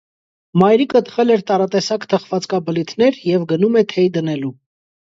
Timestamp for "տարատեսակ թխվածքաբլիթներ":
1.51-3.23